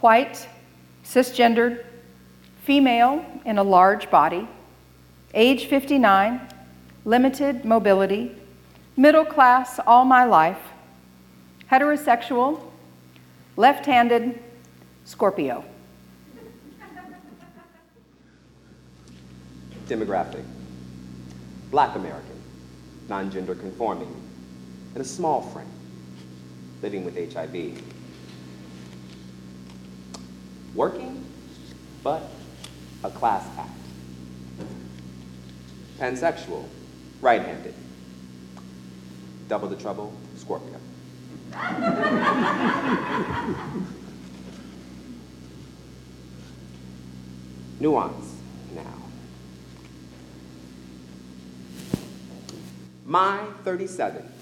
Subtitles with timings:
[0.00, 0.48] white,
[1.04, 1.84] cisgendered,
[2.64, 4.46] female in a large body,
[5.34, 6.40] age 59,
[7.04, 8.34] limited mobility,
[8.96, 10.60] middle class all my life,
[11.70, 12.60] heterosexual,
[13.56, 14.42] left handed,
[15.04, 15.64] Scorpio.
[19.86, 20.44] Demographic
[21.70, 22.40] Black American,
[23.08, 24.14] non gender conforming,
[24.94, 25.66] in a small frame,
[26.82, 27.97] living with HIV.
[30.78, 31.22] Working,
[32.04, 32.22] but
[33.02, 33.70] a class act.
[35.98, 36.68] Pansexual,
[37.20, 37.74] right handed.
[39.48, 40.78] Double the trouble, Scorpio.
[47.80, 48.36] Nuance
[48.76, 48.94] now.
[53.04, 54.37] My 37.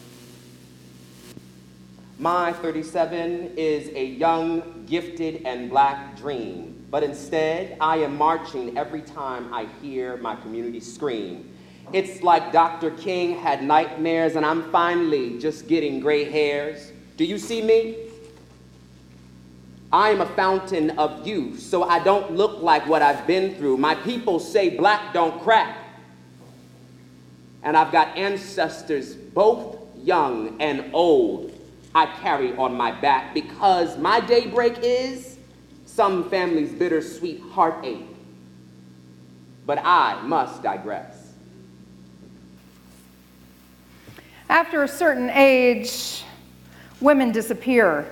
[2.18, 9.02] My 37 is a young, gifted, and black dream, but instead I am marching every
[9.02, 11.54] time I hear my community scream.
[11.92, 12.90] It's like Dr.
[12.92, 16.90] King had nightmares and I'm finally just getting gray hairs.
[17.18, 17.96] Do you see me?
[19.92, 23.76] I am a fountain of youth, so I don't look like what I've been through.
[23.76, 25.76] My people say black don't crack.
[27.62, 31.55] And I've got ancestors, both young and old,
[31.96, 35.38] I carry on my back because my daybreak is
[35.86, 38.04] some family's bittersweet heartache.
[39.64, 41.32] But I must digress.
[44.50, 46.22] After a certain age,
[47.00, 48.06] women disappear.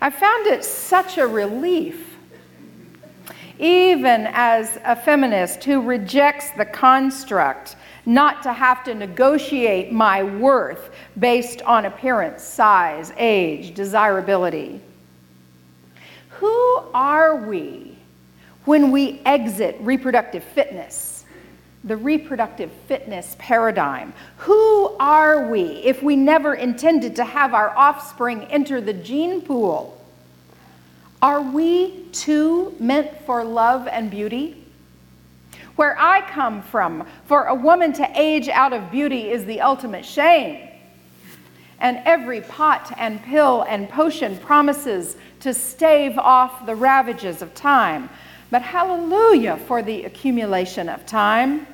[0.00, 2.16] I found it such a relief,
[3.58, 7.74] even as a feminist who rejects the construct,
[8.06, 14.80] not to have to negotiate my worth based on appearance, size, age, desirability.
[16.30, 17.96] Who are we
[18.64, 21.14] when we exit reproductive fitness?
[21.84, 24.14] the reproductive fitness paradigm.
[24.38, 30.00] Who are we if we never intended to have our offspring enter the gene pool?
[31.20, 34.63] Are we too meant for love and beauty?
[35.76, 40.04] Where I come from, for a woman to age out of beauty is the ultimate
[40.04, 40.68] shame.
[41.80, 48.08] And every pot and pill and potion promises to stave off the ravages of time.
[48.50, 51.66] But hallelujah for the accumulation of time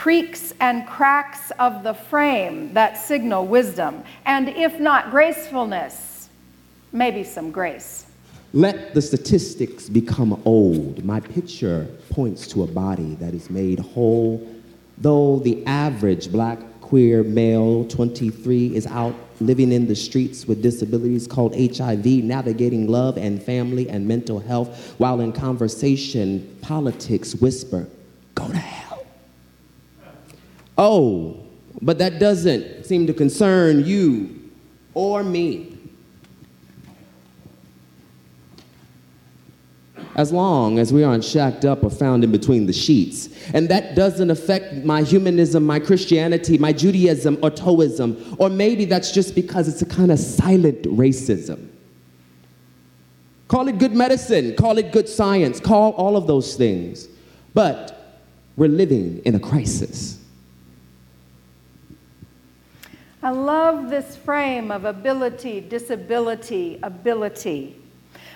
[0.00, 6.30] creaks and cracks of the frame that signal wisdom, and if not gracefulness,
[6.90, 8.06] maybe some grace.
[8.52, 11.04] Let the statistics become old.
[11.04, 14.46] My picture points to a body that is made whole,
[14.98, 21.28] though the average black queer male, 23, is out living in the streets with disabilities
[21.28, 27.86] called HIV, navigating love and family and mental health, while in conversation, politics whisper,
[28.34, 29.06] go to hell.
[30.76, 31.36] Oh,
[31.80, 34.50] but that doesn't seem to concern you
[34.94, 35.78] or me.
[40.16, 43.28] As long as we aren't shacked up or found in between the sheets.
[43.54, 48.36] And that doesn't affect my humanism, my Christianity, my Judaism, or Taoism.
[48.38, 51.68] Or maybe that's just because it's a kind of silent racism.
[53.48, 57.08] Call it good medicine, call it good science, call all of those things.
[57.52, 58.20] But
[58.56, 60.20] we're living in a crisis.
[63.22, 67.79] I love this frame of ability, disability, ability.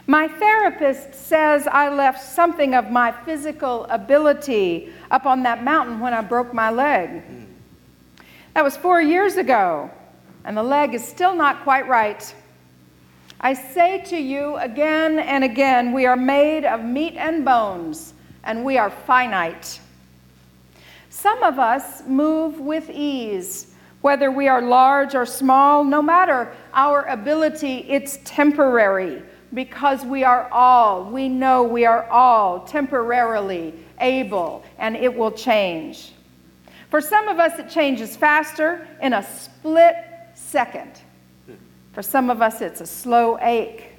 [0.06, 6.12] My therapist says I left something of my physical ability up on that mountain when
[6.12, 7.22] I broke my leg.
[8.52, 9.90] That was four years ago,
[10.44, 12.34] and the leg is still not quite right.
[13.40, 18.12] I say to you again and again we are made of meat and bones,
[18.44, 19.80] and we are finite.
[21.08, 27.04] Some of us move with ease whether we are large or small, no matter our
[27.04, 29.22] ability, it's temporary
[29.54, 36.12] because we are all, we know we are all temporarily able and it will change.
[36.90, 39.96] For some of us, it changes faster in a split
[40.34, 41.00] second.
[41.92, 43.92] For some of us, it's a slow ache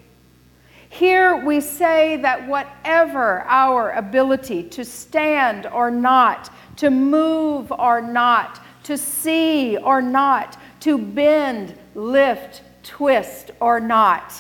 [0.90, 8.62] Here we say that whatever our ability to stand or not, to move or not,
[8.84, 14.34] to see or not, to bend, lift, twist or not,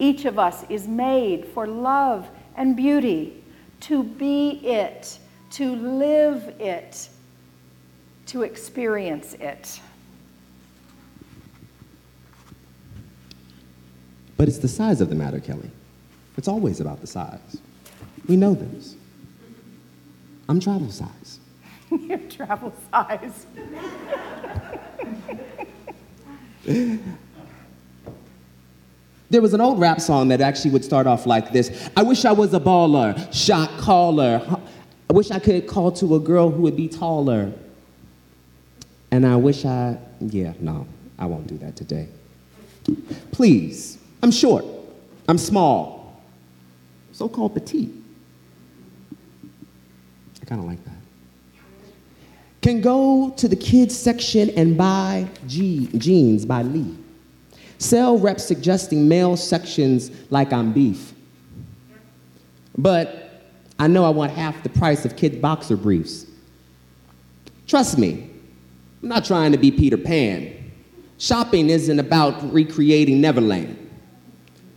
[0.00, 3.44] each of us is made for love and beauty,
[3.80, 5.18] to be it,
[5.50, 7.08] to live it,
[8.26, 9.80] to experience it.
[14.36, 15.68] But it's the size of the matter, Kelli.
[16.38, 17.58] It's always about the size.
[18.26, 18.96] We know this.
[20.48, 21.40] I'm travel size.
[21.90, 23.46] You're travel size.
[29.30, 32.24] There was an old rap song that actually would start off like this I wish
[32.24, 34.44] I was a baller, shot caller.
[35.08, 37.52] I wish I could call to a girl who would be taller.
[39.10, 40.86] And I wish I, yeah, no,
[41.18, 42.08] I won't do that today.
[43.32, 44.64] Please, I'm short.
[45.28, 46.20] I'm small.
[47.12, 47.92] So called petite.
[50.42, 50.94] I kind of like that.
[52.62, 56.99] Can go to the kids section and buy G- jeans by Lee.
[57.80, 61.14] Sell reps suggesting male sections like I'm beef.
[62.76, 63.42] But
[63.78, 66.26] I know I want half the price of kid boxer briefs.
[67.66, 68.30] Trust me,
[69.02, 70.72] I'm not trying to be Peter Pan.
[71.16, 73.78] Shopping isn't about recreating Neverland.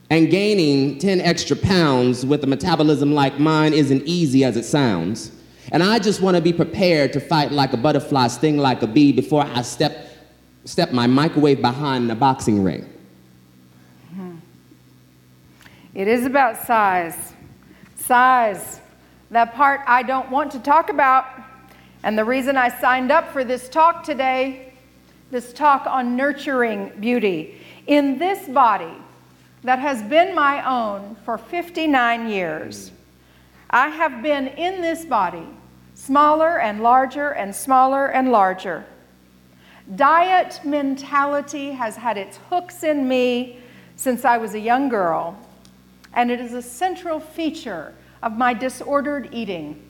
[0.10, 5.34] And gaining 10 extra pounds with a metabolism like mine isn't easy as it sounds.
[5.74, 8.88] And I just want to be prepared to fight like a butterfly, sting like a
[8.88, 10.08] bee before I step,
[10.64, 12.93] step my microwave behind the boxing ring.
[15.94, 17.34] It is about size.
[17.98, 18.80] Size.
[19.30, 21.26] That part I don't want to talk about.
[22.04, 24.74] And the reason I signed up for this talk today,
[25.32, 28.94] this talk on nurturing beauty, in this body,
[29.64, 32.92] that has been my own for 59 years.
[33.70, 35.48] I have been in this body,
[35.94, 38.86] smaller and larger and smaller and larger.
[39.96, 43.60] Diet mentality has had its hooks in me
[43.96, 45.38] since I was a young girl,
[46.14, 49.82] and it is a central feature of my disordered eating.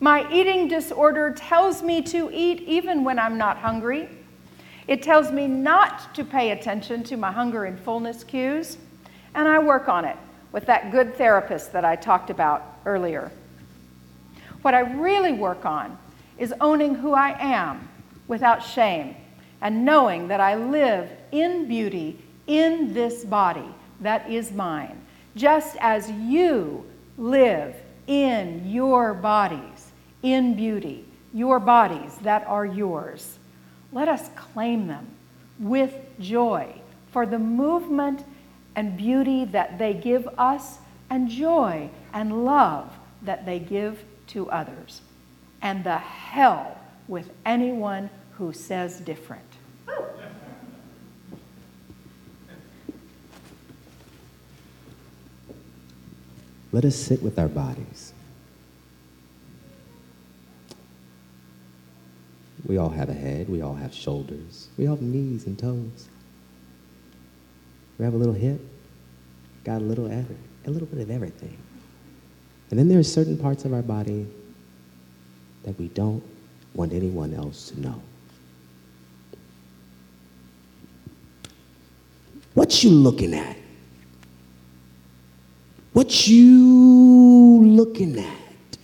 [0.00, 4.08] My eating disorder tells me to eat even when I'm not hungry.
[4.86, 8.78] It tells me not to pay attention to my hunger and fullness cues
[9.34, 10.16] and I work on it
[10.52, 13.30] with that good therapist that I talked about earlier.
[14.62, 15.96] What I really work on
[16.38, 17.88] is owning who I am
[18.26, 19.14] without shame
[19.60, 23.68] and knowing that I live in beauty in this body
[24.00, 25.00] that is mine,
[25.36, 26.84] just as you
[27.16, 27.74] live
[28.06, 29.92] in your bodies
[30.22, 33.38] in beauty, your bodies that are yours.
[33.92, 35.06] Let us claim them
[35.58, 36.80] with joy
[37.12, 38.24] for the movement
[38.76, 40.78] and beauty that they give us,
[41.10, 42.92] and joy and love
[43.22, 45.00] that they give to others,
[45.62, 46.78] and the hell
[47.08, 49.57] with anyone who says different.
[56.72, 58.12] Let us sit with our bodies.
[62.66, 66.08] We all have a head, we all have shoulders, we all have knees and toes.
[67.98, 68.60] We have a little hip,
[69.64, 71.56] got a little every, a little bit of everything.
[72.70, 74.26] And then there are certain parts of our body
[75.64, 76.22] that we don't
[76.74, 78.02] want anyone else to know.
[82.54, 83.56] What you looking at?
[85.98, 88.78] What you looking at?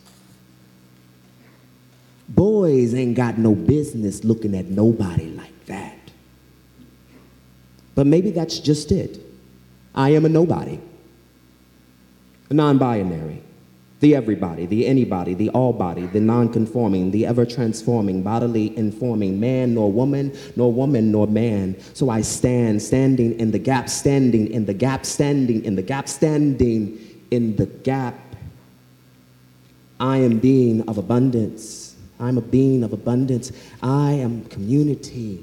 [2.28, 5.96] Boys ain't got no business looking at nobody like that.
[7.94, 9.20] But maybe that's just it.
[9.94, 10.80] I am a nobody,
[12.50, 13.44] a non binary,
[14.04, 19.40] the everybody, the anybody, the all body, the non conforming, the ever transforming, bodily informing,
[19.40, 21.74] man nor woman, nor woman nor man.
[21.94, 26.06] So I stand, standing in the gap, standing in the gap, standing in the gap,
[26.06, 26.98] standing
[27.30, 28.18] in the gap.
[29.98, 31.96] I am being of abundance.
[32.20, 33.52] I'm a being of abundance.
[33.82, 35.42] I am community.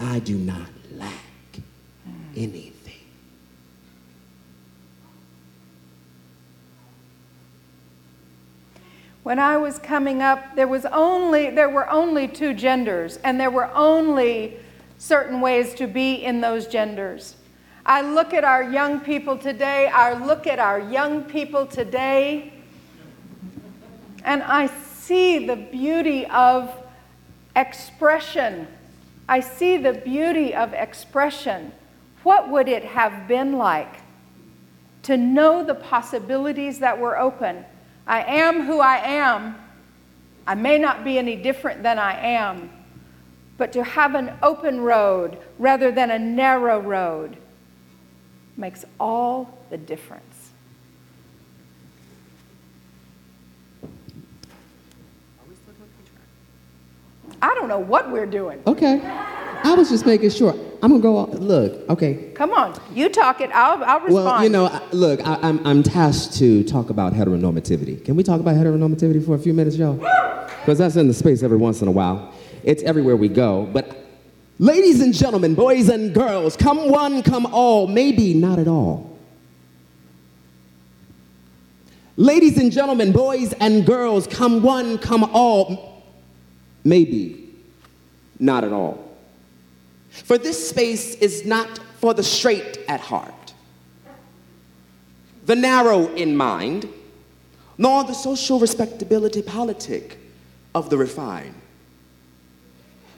[0.00, 1.12] I do not lack
[2.08, 2.12] mm.
[2.36, 2.75] anything.
[9.26, 13.50] When I was coming up, there was only there were only two genders, and there
[13.50, 14.56] were only
[14.98, 17.34] certain ways to be in those genders.
[17.84, 22.52] I look at our young people today, I look at our young people today,
[24.22, 26.72] and I see the beauty of
[27.56, 28.68] expression.
[29.28, 31.72] I see the beauty of expression.
[32.22, 33.96] What would it have been like
[35.02, 37.64] to know the possibilities that were open.
[38.06, 39.56] I am who I am.
[40.46, 42.70] I may not be any different than I am,
[43.58, 47.36] but to have an open road rather than a narrow road
[48.56, 50.22] makes all the difference.
[57.42, 58.62] I don't know what we're doing.
[58.66, 59.00] Okay.
[59.64, 60.54] I was just making sure.
[60.82, 61.24] I'm gonna go.
[61.24, 62.30] Look, okay.
[62.34, 63.50] Come on, you talk it.
[63.52, 64.24] I'll, I'll respond.
[64.24, 68.04] Well, you know, look, I, I'm, I'm tasked to talk about heteronormativity.
[68.04, 69.94] Can we talk about heteronormativity for a few minutes, y'all?
[69.94, 72.32] Because that's in the space every once in a while.
[72.62, 73.68] It's everywhere we go.
[73.72, 73.96] But,
[74.58, 79.16] ladies and gentlemen, boys and girls, come one, come all, maybe not at all.
[82.18, 86.02] Ladies and gentlemen, boys and girls, come one, come all,
[86.82, 87.48] maybe
[88.38, 89.05] not at all.
[90.24, 93.54] For this space is not for the straight at heart,
[95.44, 96.88] the narrow in mind,
[97.78, 100.18] nor the social respectability politic
[100.74, 101.54] of the refined.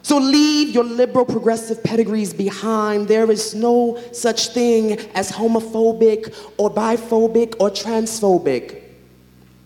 [0.03, 3.09] So leave your liberal progressive pedigrees behind.
[3.09, 8.83] There is no such thing as homophobic or biphobic or transphobic.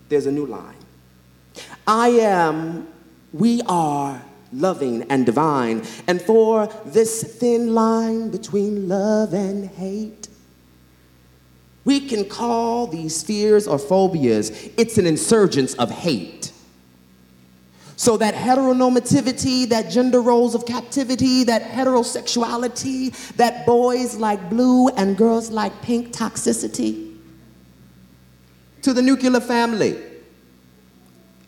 [0.09, 0.75] There's a new line.
[1.87, 2.87] I am,
[3.31, 4.21] we are
[4.53, 5.83] loving and divine.
[6.07, 10.27] And for this thin line between love and hate,
[11.85, 16.51] we can call these fears or phobias, it's an insurgence of hate.
[17.95, 25.15] So that heteronormativity, that gender roles of captivity, that heterosexuality, that boys like blue and
[25.15, 27.17] girls like pink toxicity,
[28.81, 30.12] to the nuclear family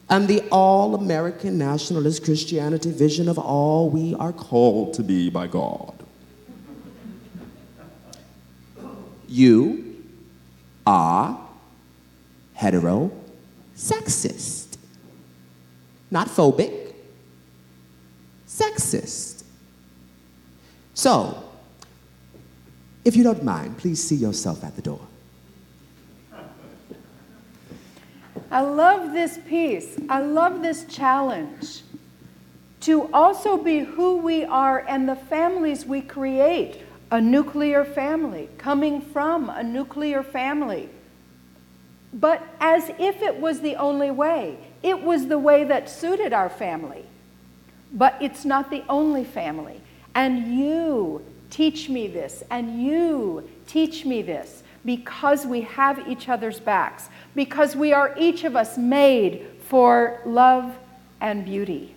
[0.09, 5.47] and the all American nationalist Christianity vision of all we are called to be by
[5.47, 5.93] God.
[9.27, 10.03] You
[10.85, 11.39] are
[12.57, 14.77] heterosexist,
[16.11, 16.93] not phobic,
[18.47, 19.43] sexist.
[20.93, 21.43] So,
[23.03, 25.01] if you don't mind, please see yourself at the door.
[28.55, 29.97] I love this piece.
[30.07, 31.81] I love this challenge
[32.79, 36.81] to also be who we are and the families we create.
[37.11, 40.89] A nuclear family, coming from a nuclear family.
[42.13, 46.49] But as if it was the only way, it was the way that suited our
[46.49, 47.03] family.
[47.91, 49.81] But it's not the only family.
[50.15, 56.59] And you teach me this, and you teach me this because we have each other's
[56.59, 60.77] backs, because we are each of us made for love
[61.19, 61.95] and beauty.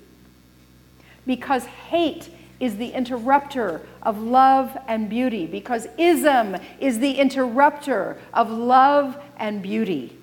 [1.26, 8.50] Because hate is the interrupter of love and beauty, because ism is the interrupter of
[8.50, 10.16] love and beauty.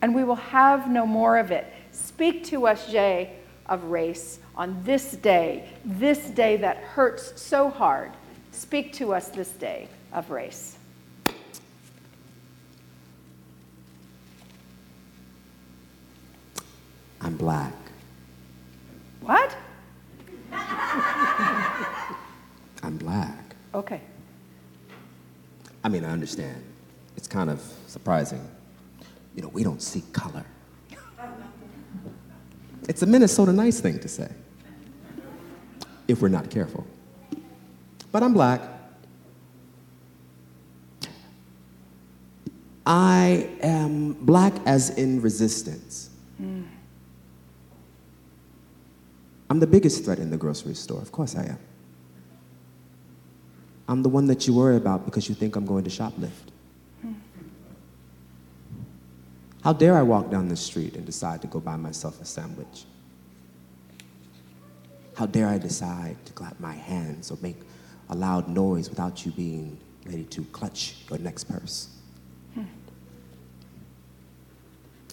[0.00, 1.66] And we will have no more of it.
[1.90, 3.30] Speak to us, Jé,
[3.66, 8.12] of race on this day, this day that hurts so hard.
[8.52, 10.76] Speak to us this day of race.
[17.32, 17.72] I'm black.
[19.22, 19.56] What?
[22.82, 23.56] I'm black.
[23.74, 24.02] Okay.
[25.82, 26.62] I mean, I understand.
[27.16, 28.46] It's kind of surprising.
[29.34, 30.44] You know, we don't see color.
[32.86, 34.30] It's a Minnesota nice thing to say,
[36.06, 36.86] if we're not careful.
[38.10, 38.60] But I'm black.
[42.84, 46.10] I am black as in resistance.
[49.52, 51.02] I'm the biggest threat in the grocery store.
[51.02, 51.58] Of course I am.
[53.86, 56.48] I'm the one that you worry about because you think I'm going to shoplift.
[59.62, 62.86] How dare I walk down the street and decide to go buy myself a sandwich?
[65.16, 67.58] How dare I decide to clap my hands or make
[68.08, 71.90] a loud noise without you being ready to clutch your next purse?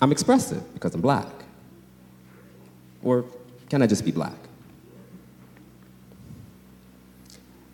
[0.02, 1.28] I'm expressive because I'm black.
[3.04, 3.26] Or
[3.70, 4.38] can I just be black?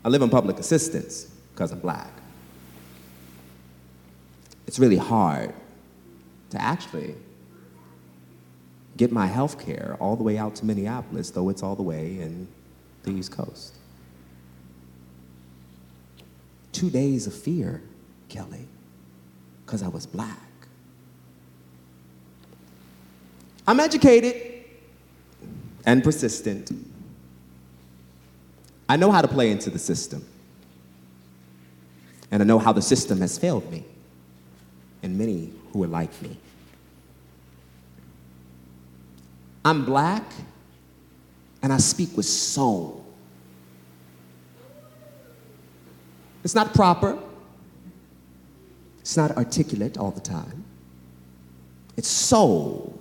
[0.03, 1.23] I live on public assistance
[1.53, 2.11] because I'm black.
[4.67, 5.53] It's really hard
[6.51, 7.15] to actually
[8.97, 12.19] get my health care all the way out to Minneapolis, though it's all the way
[12.19, 12.47] in
[13.03, 13.73] the East Coast.
[16.71, 17.81] Two days of fear,
[18.29, 18.65] Kelli,
[19.65, 20.37] because I was black.
[23.67, 24.54] I'm educated
[25.85, 26.71] and persistent.
[28.87, 30.25] I know how to play into the system.
[32.31, 33.83] And I know how the system has failed me.
[35.05, 36.35] and many who are like me.
[39.63, 40.23] I'm black
[41.61, 43.05] and I speak with soul.
[46.43, 47.19] It's not proper,
[48.99, 50.63] it's not articulate all the time.
[51.97, 52.94] It's soul.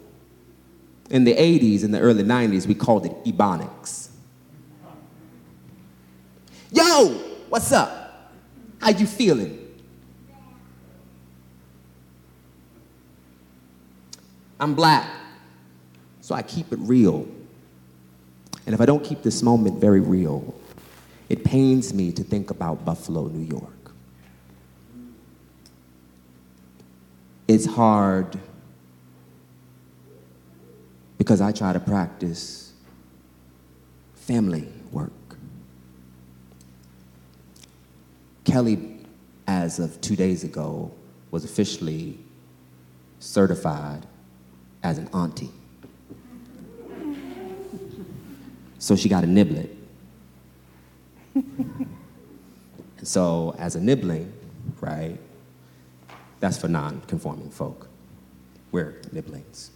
[1.11, 4.09] In the 80s, in the early 90s, we called it ebonics.
[6.71, 7.09] Yo,
[7.49, 8.33] what's up?
[8.81, 9.61] How you feeling?
[14.59, 15.09] I'm black,
[16.21, 17.29] so I keep it real.
[18.67, 20.55] And if I don't keep this moment very real,
[21.29, 23.93] it pains me to think about Buffalo, New York.
[27.47, 28.39] It's hard
[31.25, 32.75] because I try to practice
[34.15, 35.11] family work.
[38.45, 39.03] Kelli,
[39.47, 40.93] as of two days ago,
[41.31, 42.19] was officially
[43.21, 44.05] certified
[44.83, 45.51] as an auntie.
[48.79, 49.75] So she got a niblet.
[51.35, 51.89] and
[53.03, 54.31] so, as a nibbling,
[54.79, 55.19] right,
[56.41, 57.89] that's for non conforming folk.
[58.73, 59.71] We're nibblings.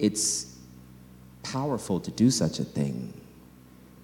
[0.00, 0.56] It's
[1.42, 3.12] powerful to do such a thing.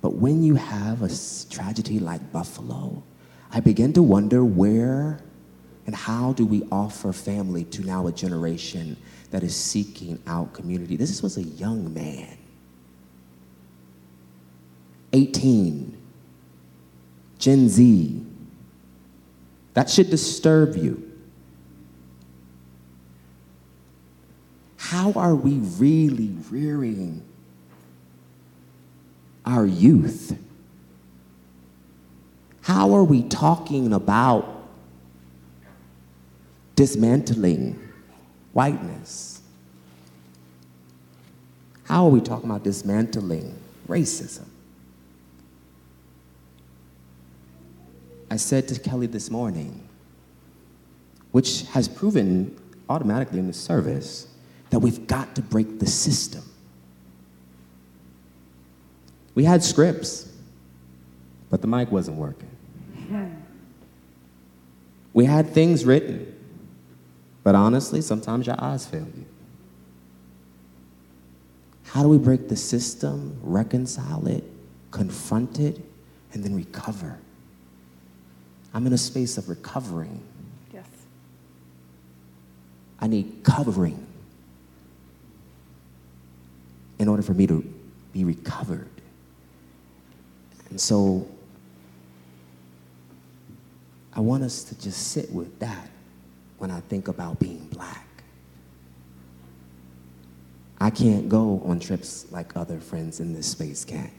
[0.03, 1.11] But when you have a
[1.51, 3.03] tragedy like Buffalo,
[3.51, 5.21] I begin to wonder where
[5.87, 8.97] and how do we offer family to now a generation
[9.31, 10.97] that is seeking out community?
[10.97, 12.37] This was a young man
[15.13, 15.97] 18,
[17.39, 18.27] Gen Z.
[19.75, 21.06] That should disturb you.
[24.89, 27.21] How are we really rearing
[29.45, 30.39] our youth?
[32.61, 34.69] How are we talking about
[36.77, 37.81] dismantling
[38.53, 39.43] whiteness?
[41.83, 43.59] How are we talking about dismantling
[43.89, 44.47] racism?
[48.31, 49.81] I said to Kelli this morning,
[51.33, 52.57] which has proven
[52.89, 54.29] automatically in the service,
[54.77, 56.43] that we've got to break the system.
[59.35, 60.31] We had scripts,
[61.49, 62.51] but the mic wasn't working.
[65.15, 66.31] We had things written,
[67.43, 69.25] but honestly, sometimes your eyes fail you.
[71.85, 74.45] How do we break the system, reconcile it,
[74.91, 75.81] confront it,
[76.35, 77.19] and then recover?
[78.75, 80.21] I'm in a space of recovering.
[80.71, 80.85] Yes.
[83.01, 84.06] I need covering
[86.99, 87.63] in order for me to
[88.13, 88.89] be recovered.
[90.71, 91.29] And so
[94.15, 95.91] I want us to just sit with that
[96.59, 98.07] when I think about being black.
[100.81, 104.11] I can't go on trips like other friends in this space can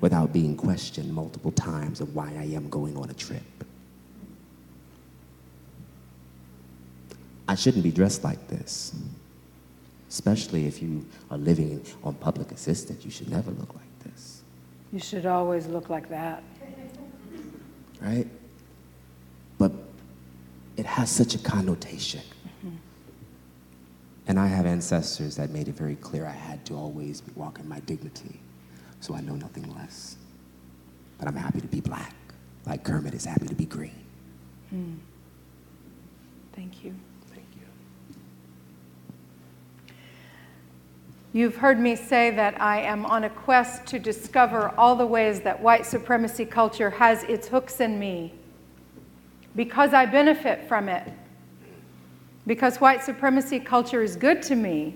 [0.00, 3.42] without being questioned multiple times of why I am going on a trip.
[7.48, 8.94] I shouldn't be dressed like this,
[10.08, 13.04] especially if you are living on public assistance.
[13.04, 14.42] You should never look like this.
[14.92, 16.42] You should always look like that.
[18.00, 18.26] Right?
[19.58, 19.72] But
[20.76, 22.20] it has such a connotation.
[22.64, 22.76] Mm-hmm.
[24.28, 27.68] And I have ancestors that made it very clear I had to always walk in
[27.68, 28.40] my dignity
[29.00, 30.16] so I know nothing less.
[31.18, 32.14] But I'm happy to be black,
[32.66, 34.04] like Kermit is happy to be green.
[34.74, 34.96] Mm.
[36.52, 36.90] Thank you.
[36.90, 36.94] Thank you.
[41.36, 45.42] You've heard me say that I am on a quest to discover all the ways
[45.42, 48.32] that white supremacy culture has its hooks in me
[49.54, 51.12] because I benefit from it.
[52.46, 54.94] Because white supremacy culture is good to me.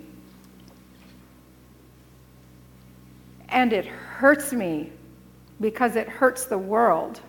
[3.50, 4.92] And it hurts me
[5.60, 7.20] because it hurts the world.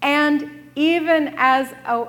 [0.00, 2.08] And even as a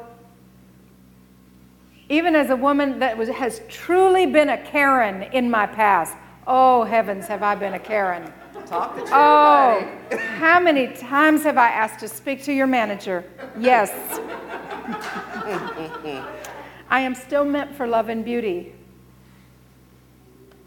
[2.09, 6.15] even as a woman that was, has truly been a Karen in my past,
[6.47, 8.31] oh heavens, have I been a Karen?
[8.65, 9.87] Talk to Oh,
[10.37, 13.23] how many times have I asked to speak to your manager?
[13.59, 13.91] Yes.
[16.89, 18.73] I am still meant for love and beauty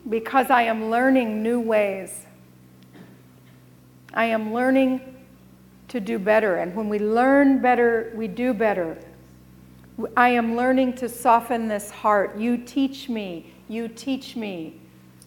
[0.09, 2.27] because I am learning new ways.
[4.15, 5.01] I am learning
[5.89, 6.57] to do better.
[6.57, 8.99] And when we learn better, we do better.
[10.17, 12.37] I am learning to soften this heart.
[12.37, 14.81] You teach me, you teach me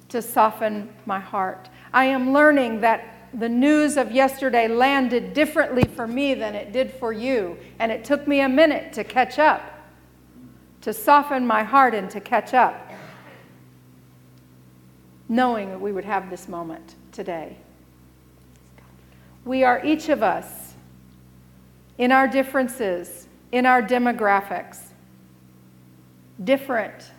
[0.10, 1.70] to soften my heart.
[1.94, 6.92] I am learning that the news of yesterday landed differently for me than it did
[6.92, 7.58] for you.
[7.80, 9.62] And it took me a minute to catch up,
[10.82, 12.92] to soften my heart and to catch up,
[15.28, 17.58] knowing that we would have this moment today.
[19.46, 20.74] We are each of us,
[21.98, 24.80] in our differences, in our demographics,
[26.44, 27.12] different,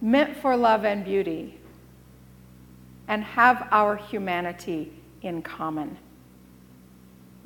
[0.00, 1.58] meant for love and beauty,
[3.08, 5.96] and have our humanity in common.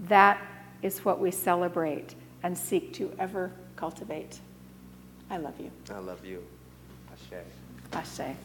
[0.08, 0.40] That
[0.82, 4.40] is what we celebrate and seek to ever cultivate.
[5.30, 5.70] I love you.
[5.90, 6.44] I love you.
[7.12, 7.44] Ashe.
[7.92, 8.36] Ashe.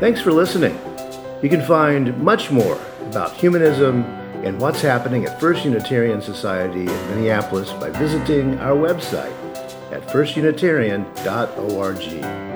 [0.00, 0.78] Thanks for listening.
[1.42, 4.04] You can find much more about humanism
[4.44, 9.32] and what's happening at First Unitarian Society in Minneapolis by visiting our website
[9.90, 12.47] at firstunitarian.org.